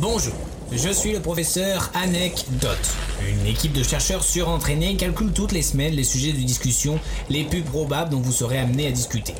Bonjour, 0.00 0.32
je 0.72 0.88
suis 0.88 1.12
le 1.12 1.20
professeur 1.20 1.90
Anecdote. 1.92 2.96
Une 3.28 3.44
équipe 3.44 3.74
de 3.74 3.82
chercheurs 3.82 4.24
surentraînés 4.24 4.96
calcule 4.96 5.30
toutes 5.30 5.52
les 5.52 5.60
semaines 5.60 5.92
les 5.92 6.04
sujets 6.04 6.32
de 6.32 6.38
discussion 6.38 6.98
les 7.28 7.44
plus 7.44 7.60
probables 7.60 8.08
dont 8.08 8.20
vous 8.20 8.32
serez 8.32 8.58
amené 8.58 8.86
à 8.86 8.92
discuter. 8.92 9.34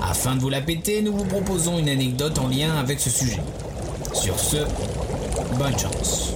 Afin 0.00 0.34
de 0.34 0.40
vous 0.40 0.48
la 0.48 0.62
péter, 0.62 1.02
nous 1.02 1.14
vous 1.14 1.26
proposons 1.26 1.78
une 1.78 1.90
anecdote 1.90 2.38
en 2.38 2.48
lien 2.48 2.74
avec 2.76 3.00
ce 3.00 3.10
sujet. 3.10 3.40
Sur 4.14 4.40
ce, 4.40 4.56
bonne 5.58 5.78
chance. 5.78 6.32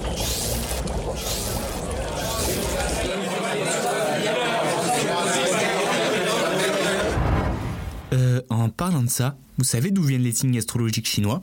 Euh, 8.13 8.39
en 8.51 8.69
parlant 8.69 9.01
de 9.01 9.09
ça, 9.09 9.35
vous 9.57 9.63
savez 9.63 9.89
d'où 9.89 10.03
viennent 10.03 10.21
les 10.21 10.31
signes 10.31 10.59
astrologiques 10.59 11.07
chinois? 11.07 11.41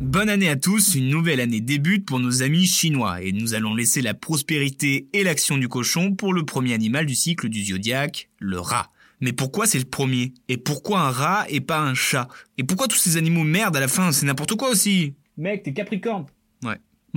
Bonne 0.00 0.28
année 0.28 0.48
à 0.48 0.54
tous, 0.54 0.94
une 0.94 1.08
nouvelle 1.08 1.40
année 1.40 1.60
débute 1.60 2.06
pour 2.06 2.20
nos 2.20 2.44
amis 2.44 2.66
chinois 2.66 3.20
et 3.20 3.32
nous 3.32 3.54
allons 3.54 3.74
laisser 3.74 4.00
la 4.00 4.14
prospérité 4.14 5.08
et 5.12 5.24
l'action 5.24 5.58
du 5.58 5.68
cochon 5.68 6.14
pour 6.14 6.32
le 6.32 6.44
premier 6.44 6.72
animal 6.72 7.04
du 7.04 7.16
cycle 7.16 7.48
du 7.48 7.64
zodiaque, 7.64 8.28
le 8.38 8.60
rat. 8.60 8.92
Mais 9.20 9.32
pourquoi 9.32 9.66
c'est 9.66 9.80
le 9.80 9.84
premier? 9.84 10.34
Et 10.48 10.56
pourquoi 10.56 11.00
un 11.00 11.10
rat 11.10 11.46
et 11.48 11.60
pas 11.60 11.80
un 11.80 11.94
chat? 11.94 12.28
Et 12.58 12.62
pourquoi 12.62 12.86
tous 12.86 12.96
ces 12.96 13.16
animaux 13.16 13.42
merdent 13.42 13.76
à 13.76 13.80
la 13.80 13.88
fin? 13.88 14.12
C'est 14.12 14.26
n'importe 14.26 14.54
quoi 14.54 14.70
aussi 14.70 15.14
Mec, 15.36 15.64
t'es 15.64 15.72
Capricorne. 15.72 16.26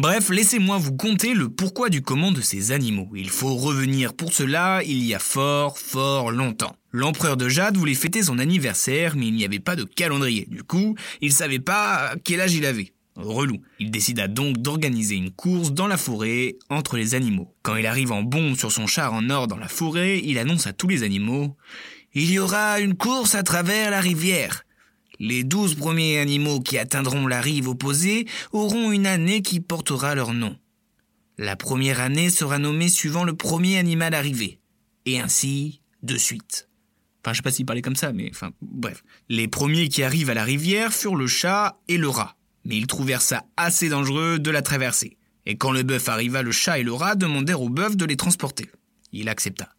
Bref, 0.02 0.32
laissez-moi 0.32 0.80
vous 0.80 0.98
conter 0.98 1.36
le 1.36 1.48
pourquoi 1.48 1.90
du 1.90 2.02
comment 2.02 2.32
de 2.32 2.42
ces 2.42 2.72
animaux. 2.72 3.08
Il 3.16 3.30
faut 3.30 3.54
revenir 3.54 4.16
pour 4.16 4.34
cela 4.34 4.82
il 4.84 5.06
y 5.06 5.14
a 5.14 5.20
fort, 5.20 5.78
fort 5.78 6.32
longtemps. 6.32 6.76
L'empereur 6.92 7.38
de 7.38 7.48
Jade 7.48 7.78
voulait 7.78 7.94
fêter 7.94 8.24
son 8.24 8.40
anniversaire, 8.40 9.16
mais 9.16 9.28
il 9.28 9.36
n'y 9.36 9.46
avait 9.46 9.60
pas 9.60 9.76
de 9.76 9.84
calendrier. 9.84 10.48
Du 10.50 10.64
coup, 10.64 10.96
il 11.22 11.32
savait 11.32 11.60
pas 11.60 12.16
quel 12.24 12.42
âge 12.42 12.56
il 12.56 12.66
avait. 12.66 12.94
Relou. 13.16 13.62
Il 13.78 13.92
décida 13.92 14.28
donc 14.28 14.58
d'organiser 14.58 15.18
une 15.18 15.30
course 15.30 15.72
dans 15.72 15.86
la 15.86 15.98
forêt 15.98 16.56
entre 16.72 16.98
les 16.98 17.14
animaux. 17.14 17.54
Quand 17.62 17.76
il 17.76 17.86
arrive 17.86 18.12
en 18.12 18.24
bombe 18.24 18.56
sur 18.56 18.72
son 18.72 18.88
char 18.88 19.14
en 19.14 19.30
or 19.30 19.46
dans 19.46 19.58
la 19.58 19.68
forêt, 19.68 20.20
il 20.24 20.40
annonce 20.40 20.66
à 20.66 20.74
tous 20.74 20.88
les 20.88 21.04
animaux 21.04 21.56
Il 22.16 22.32
y 22.32 22.40
aura 22.40 22.80
une 22.80 22.96
course 22.96 23.36
à 23.36 23.44
travers 23.44 23.92
la 23.92 24.02
rivière. 24.02 24.64
Les 25.24 25.44
douze 25.44 25.76
premiers 25.76 26.18
animaux 26.18 26.62
qui 26.62 26.80
atteindront 26.80 27.28
la 27.28 27.42
rive 27.42 27.68
opposée 27.68 28.26
auront 28.54 28.92
une 28.92 29.06
année 29.06 29.44
qui 29.44 29.60
portera 29.60 30.16
leur 30.16 30.34
nom. 30.34 30.58
La 31.38 31.56
première 31.56 32.00
année 32.00 32.32
sera 32.32 32.58
nommée 32.58 32.90
suivant 32.90 33.24
le 33.24 33.36
premier 33.36 33.78
animal 33.78 34.16
arrivé. 34.16 34.60
Et 35.06 35.20
ainsi, 35.20 35.82
de 36.02 36.18
suite. 36.18 36.70
Enfin, 37.20 37.34
je 37.34 37.38
sais 37.38 37.44
pas 37.44 37.52
s'il 37.52 37.68
parlait 37.68 37.84
comme 37.84 37.96
ça, 37.96 38.12
mais 38.14 38.32
enfin, 38.32 38.50
bref. 38.64 39.04
Les 39.30 39.48
premiers 39.48 39.90
qui 39.90 40.02
arrivent 40.02 40.32
à 40.32 40.34
la 40.34 40.44
rivière 40.44 40.92
furent 40.92 41.16
le 41.16 41.28
chat 41.28 41.80
et 41.88 41.98
le 41.98 42.10
rat. 42.10 42.36
Mais 42.66 42.78
ils 42.78 42.88
trouvèrent 42.88 43.22
ça 43.22 43.46
assez 43.58 43.90
dangereux 43.90 44.40
de 44.40 44.50
la 44.50 44.64
traverser. 44.64 45.18
Et 45.46 45.56
quand 45.56 45.72
le 45.72 45.84
bœuf 45.84 46.10
arriva, 46.10 46.42
le 46.42 46.52
chat 46.52 46.80
et 46.80 46.84
le 46.84 46.94
rat 46.94 47.14
demandèrent 47.14 47.62
au 47.62 47.70
bœuf 47.70 47.96
de 47.96 48.06
les 48.06 48.18
transporter. 48.18 48.72
Il 49.12 49.30
accepta. 49.30 49.70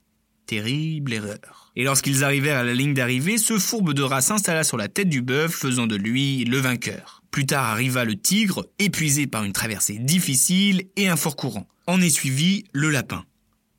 Terrible 0.52 1.14
erreur. 1.14 1.72
Et 1.76 1.82
lorsqu'ils 1.82 2.24
arrivèrent 2.24 2.58
à 2.58 2.62
la 2.62 2.74
ligne 2.74 2.92
d'arrivée, 2.92 3.38
ce 3.38 3.58
fourbe 3.58 3.94
de 3.94 4.02
rat 4.02 4.20
s'installa 4.20 4.64
sur 4.64 4.76
la 4.76 4.88
tête 4.88 5.08
du 5.08 5.22
bœuf, 5.22 5.50
faisant 5.50 5.86
de 5.86 5.96
lui 5.96 6.44
le 6.44 6.58
vainqueur. 6.58 7.22
Plus 7.30 7.46
tard 7.46 7.64
arriva 7.64 8.04
le 8.04 8.16
tigre, 8.16 8.66
épuisé 8.78 9.26
par 9.26 9.44
une 9.44 9.54
traversée 9.54 9.96
difficile 9.98 10.88
et 10.96 11.08
un 11.08 11.16
fort 11.16 11.36
courant. 11.36 11.66
En 11.86 12.02
est 12.02 12.10
suivi 12.10 12.64
le 12.74 12.90
lapin. 12.90 13.24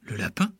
Le 0.02 0.16
lapin? 0.16 0.52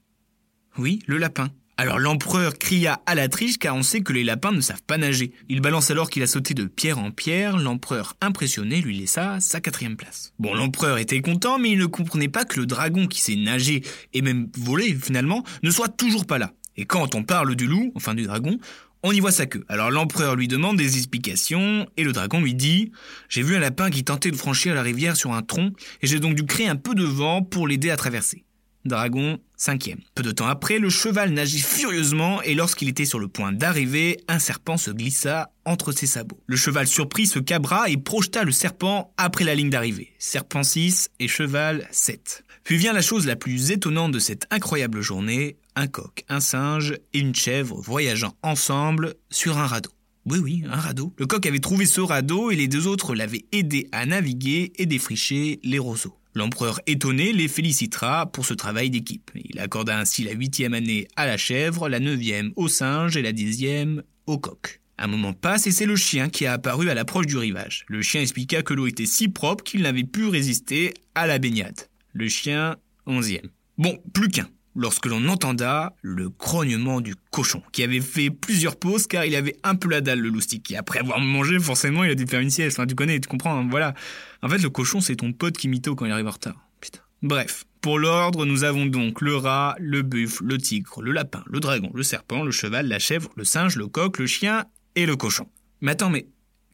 Oui, 0.78 1.00
le 1.08 1.18
lapin. 1.18 1.50
Alors 1.76 1.98
l'empereur 1.98 2.60
cria 2.60 3.02
à 3.08 3.16
la 3.16 3.28
triche 3.28 3.58
car 3.58 3.76
on 3.76 3.82
sait 3.82 4.02
que 4.02 4.14
les 4.14 4.24
lapins 4.24 4.52
ne 4.52 4.62
savent 4.62 4.84
pas 4.84 5.00
nager. 5.00 5.32
Il 5.50 5.60
balance 5.60 5.90
alors 5.90 6.12
qu'il 6.12 6.22
a 6.22 6.28
sauté 6.28 6.54
de 6.54 6.66
pierre 6.66 7.00
en 7.00 7.10
pierre, 7.10 7.58
l'empereur 7.58 8.16
impressionné 8.22 8.80
lui 8.80 8.96
laissa 8.96 9.40
sa 9.40 9.60
quatrième 9.60 9.96
place. 9.96 10.34
Bon, 10.38 10.54
l'empereur 10.54 11.00
était 11.00 11.22
content 11.22 11.58
mais 11.58 11.72
il 11.72 11.80
ne 11.80 11.88
comprenait 11.88 12.28
pas 12.28 12.46
que 12.46 12.60
le 12.60 12.68
dragon 12.68 13.08
qui 13.08 13.22
sait 13.22 13.36
nager 13.36 13.82
et 14.14 14.22
même 14.22 14.50
voler 14.56 14.94
finalement 14.94 15.44
ne 15.64 15.72
soit 15.72 15.90
toujours 15.90 16.28
pas 16.28 16.38
là. 16.38 16.52
Et 16.78 16.86
quand 16.86 17.16
on 17.16 17.24
parle 17.24 17.56
du 17.56 17.66
loup, 17.66 17.92
enfin 17.96 18.14
du 18.14 18.24
dragon, 18.24 18.60
on 19.02 19.12
y 19.12 19.20
voit 19.20 19.32
sa 19.32 19.48
queue. 19.48 19.66
Alors 19.68 19.90
l'empereur 19.90 20.36
lui 20.36 20.48
demande 20.48 20.78
des 20.78 20.98
explications 20.98 21.88
et 21.98 22.04
le 22.04 22.14
dragon 22.14 22.40
lui 22.40 22.54
dit 22.54 22.92
J'ai 23.30 23.42
vu 23.42 23.56
un 23.56 23.60
lapin 23.60 23.90
qui 23.90 24.04
tentait 24.04 24.32
de 24.32 24.38
franchir 24.38 24.76
la 24.76 24.84
rivière 24.84 25.16
sur 25.16 25.34
un 25.34 25.42
tronc 25.42 25.72
et 26.02 26.08
j'ai 26.08 26.20
donc 26.20 26.36
dû 26.36 26.46
créer 26.46 26.68
un 26.68 26.76
peu 26.76 26.94
de 26.94 27.04
vent 27.04 27.42
pour 27.42 27.68
l'aider 27.68 27.90
à 27.90 27.98
traverser. 27.98 28.46
Dragon, 28.86 29.40
cinquième. 29.56 30.00
Peu 30.14 30.24
de 30.24 30.32
temps 30.32 30.48
après, 30.48 30.80
le 30.80 30.90
cheval 30.90 31.32
nageait 31.32 31.60
furieusement 31.60 32.42
et 32.42 32.54
lorsqu'il 32.54 32.90
était 32.90 33.06
sur 33.06 33.20
le 33.20 33.28
point 33.28 33.54
d'arriver, 33.54 34.18
un 34.28 34.40
serpent 34.40 34.78
se 34.78 34.92
glissa 34.92 35.52
entre 35.66 35.92
ses 35.92 36.08
sabots. 36.08 36.40
Le 36.48 36.58
cheval 36.58 36.88
surpris 36.88 37.28
se 37.28 37.40
cabra 37.40 37.90
et 37.90 37.98
projeta 37.98 38.44
le 38.44 38.52
serpent 38.52 39.14
après 39.18 39.46
la 39.46 39.56
ligne 39.56 39.70
d'arrivée. 39.70 40.14
Serpent 40.20 40.64
6 40.64 41.12
et 41.20 41.28
cheval 41.28 41.88
7. 41.92 42.44
Puis 42.64 42.78
vient 42.78 42.94
la 42.94 43.02
chose 43.02 43.26
la 43.26 43.36
plus 43.36 43.72
étonnante 43.72 44.12
de 44.12 44.20
cette 44.20 44.48
incroyable 44.50 45.02
journée, 45.02 45.58
un 45.76 45.88
coq, 45.88 46.24
un 46.30 46.40
singe 46.40 46.94
et 47.14 47.20
une 47.20 47.36
chèvre 47.36 47.80
voyageant 47.80 48.36
ensemble 48.42 49.16
sur 49.30 49.58
un 49.58 49.68
radeau. 49.68 49.92
Oui, 50.26 50.40
oui, 50.40 50.64
un 50.70 50.80
radeau. 50.80 51.14
Le 51.18 51.26
coq 51.26 51.46
avait 51.46 51.60
trouvé 51.60 51.86
ce 51.86 52.00
radeau 52.00 52.50
et 52.52 52.56
les 52.56 52.70
deux 52.70 52.88
autres 52.88 53.14
l'avaient 53.14 53.46
aidé 53.52 53.90
à 53.92 54.06
naviguer 54.06 54.72
et 54.78 54.86
défricher 54.86 55.60
les 55.64 55.80
roseaux. 55.80 56.18
L'empereur 56.36 56.80
étonné 56.88 57.32
les 57.32 57.48
félicitera 57.48 58.26
pour 58.32 58.46
ce 58.46 58.54
travail 58.54 58.90
d'équipe. 58.90 59.32
Il 59.36 59.60
accorda 59.60 60.00
ainsi 60.00 60.24
la 60.24 60.32
huitième 60.32 60.74
année 60.74 61.08
à 61.16 61.28
la 61.28 61.38
chèvre, 61.38 61.90
la 61.90 62.00
neuvième 62.00 62.52
au 62.56 62.68
singe 62.68 63.18
et 63.18 63.22
la 63.22 63.32
dixième 63.32 64.04
au 64.26 64.40
coq. 64.40 64.82
Un 64.98 65.08
moment 65.08 65.34
passe 65.34 65.68
et 65.68 65.72
c'est 65.72 65.86
le 65.86 65.96
chien 65.96 66.30
qui 66.30 66.46
a 66.46 66.54
apparu 66.54 66.90
à 66.90 66.94
l'approche 66.94 67.28
du 67.28 67.38
rivage. 67.38 67.86
Le 67.88 68.02
chien 68.02 68.22
expliqua 68.22 68.64
que 68.64 68.74
l'eau 68.74 68.88
était 68.88 69.06
si 69.06 69.28
propre 69.28 69.64
qu'il 69.64 69.82
n'avait 69.82 70.04
pu 70.04 70.28
résister 70.28 70.94
à 71.14 71.28
la 71.28 71.40
baignade. 71.40 71.88
Le 72.14 72.28
chien, 72.30 72.78
onzième. 73.06 73.50
Bon, 73.78 73.98
plus 74.14 74.30
qu'un 74.30 74.50
lorsque 74.76 75.06
l'on 75.06 75.28
entenda 75.28 75.96
le 76.02 76.30
grognement 76.30 77.02
du 77.02 77.16
cochon, 77.32 77.62
qui 77.72 77.84
avait 77.84 78.02
fait 78.02 78.30
plusieurs 78.30 78.76
pauses 78.76 79.08
car 79.08 79.26
il 79.26 79.36
avait 79.36 79.56
un 79.64 79.76
peu 79.76 79.90
la 79.90 80.02
dalle 80.02 80.20
le 80.20 80.30
loustic. 80.30 80.72
Et 80.72 80.78
après 80.78 81.00
avoir 81.00 81.20
mangé, 81.20 81.60
forcément, 81.60 82.04
il 82.04 82.12
a 82.12 82.16
dû 82.16 82.26
faire 82.26 82.40
une 82.40 82.50
sieste. 82.50 82.80
Enfin, 82.80 82.88
tu 82.88 82.96
connais, 82.96 83.20
tu 83.20 83.28
comprends, 83.28 83.58
hein, 83.58 83.68
voilà. 83.70 83.94
En 84.42 84.50
fait, 84.50 84.58
le 84.58 84.70
cochon, 84.70 85.02
c'est 85.02 85.16
ton 85.16 85.34
pote 85.34 85.58
qui 85.58 85.68
mytho 85.68 85.96
quand 85.96 86.06
il 86.06 86.12
arrive 86.12 86.28
en 86.28 86.32
retard. 86.32 86.68
Putain. 86.82 87.00
Bref. 87.22 87.66
Pour 87.82 88.00
l'ordre, 88.00 88.46
nous 88.46 88.64
avons 88.64 88.86
donc 88.86 89.20
le 89.20 89.36
rat, 89.36 89.76
le 89.78 90.04
buffle, 90.04 90.46
le 90.46 90.58
tigre, 90.58 91.02
le 91.02 91.12
lapin, 91.12 91.44
le 91.48 91.60
dragon, 91.60 91.92
le 91.94 92.02
serpent, 92.02 92.42
le 92.42 92.52
cheval, 92.52 92.88
la 92.88 92.98
chèvre, 92.98 93.30
le 93.36 93.44
singe, 93.44 93.76
le 93.76 93.88
coq, 93.88 94.20
le 94.20 94.26
chien 94.26 94.66
et 94.96 95.06
le 95.06 95.18
cochon. 95.18 95.50
Mais 95.82 95.92
attends, 95.92 96.10
mais 96.10 96.28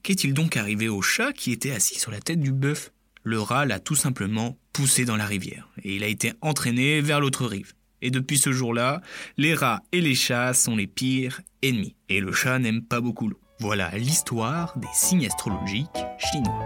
qu'est-il 0.03 0.35
donc 0.35 0.55
arrivé 0.55 0.87
au 0.87 1.01
chat 1.01 1.33
qui 1.33 1.51
était 1.51 1.71
assis 1.71 1.97
sur 1.97 2.11
la 2.11 2.19
tête 2.19 2.39
du 2.39 2.51
bœuf? 2.51 2.91
Le 3.23 3.41
rat 3.41 3.65
l'a 3.65 3.79
tout 3.79 3.95
simplement 3.95 4.59
poussé 4.71 5.03
dans 5.03 5.17
la 5.17 5.25
rivière, 5.25 5.67
et 5.83 5.95
il 5.95 6.03
a 6.03 6.07
été 6.07 6.33
entraîné 6.41 7.01
vers 7.01 7.19
l'autre 7.19 7.47
rive. 7.47 7.73
Et 8.01 8.11
depuis 8.11 8.37
ce 8.37 8.51
jour-là, 8.51 9.01
les 9.37 9.53
rats 9.53 9.81
et 9.91 10.01
les 10.01 10.15
chats 10.15 10.53
sont 10.53 10.75
les 10.75 10.87
pires 10.87 11.41
ennemis. 11.61 11.95
Et 12.09 12.19
le 12.19 12.31
chat 12.31 12.59
n'aime 12.59 12.83
pas 12.83 13.01
beaucoup 13.01 13.27
l'eau. 13.27 13.39
Voilà 13.59 13.89
l'histoire 13.97 14.77
des 14.77 14.87
signes 14.93 15.25
astrologiques 15.25 15.87
chinois. 16.17 16.63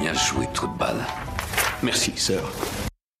Bien 0.00 0.14
joué, 0.14 0.46
trou 0.54 0.68
de. 0.68 1.06
Merci, 1.82 2.12
sœur. 2.16 2.50